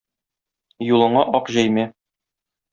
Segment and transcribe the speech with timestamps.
[0.87, 1.87] Юлыңа ак җәймә!